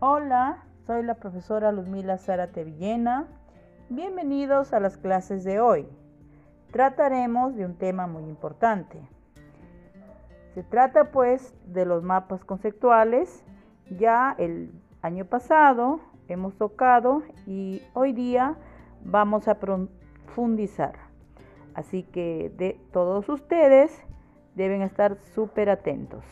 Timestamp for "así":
21.74-22.04